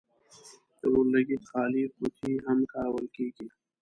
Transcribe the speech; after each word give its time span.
د 0.79 0.81
اور 0.91 1.05
لګیت 1.13 1.43
خالي 1.49 1.83
قطۍ 1.97 2.35
هم 2.45 2.59
کارول 2.73 3.05
کیږي. 3.15 3.47